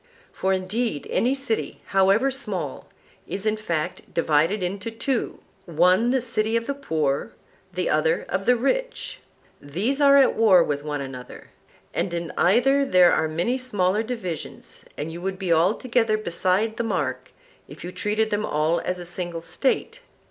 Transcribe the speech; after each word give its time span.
For 0.33 0.51
indeed 0.51 1.05
any 1.11 1.35
city, 1.35 1.79
however 1.89 2.31
small, 2.31 2.87
is 3.27 3.45
in 3.45 3.55
fact 3.55 4.11
divided 4.15 4.63
into 4.63 4.89
two, 4.89 5.37
one 5.67 6.09
the 6.09 6.21
city 6.21 6.55
of 6.57 6.65
the 6.65 6.73
poor, 6.73 7.33
the 7.71 7.87
other 7.87 8.25
of 8.27 8.47
the 8.47 8.55
rich; 8.55 9.19
these 9.61 10.01
are 10.01 10.15
at 10.17 10.33
war 10.35 10.63
with 10.63 10.83
one 10.83 11.01
another; 11.01 11.51
and 11.93 12.15
in 12.15 12.33
either 12.35 12.83
there 12.83 13.11
are 13.13 13.27
many 13.27 13.59
smaller 13.59 14.01
divisions, 14.01 14.81
and 14.97 15.11
you 15.11 15.21
would 15.21 15.37
be 15.37 15.53
altogether 15.53 16.17
beside 16.17 16.77
the 16.77 16.83
mark 16.83 17.31
if 17.67 17.83
you 17.83 17.91
treated 17.91 18.31
them 18.31 18.43
all 18.43 18.79
as 18.79 18.97
a 18.97 19.05
single 19.05 19.43
State. 19.43 20.01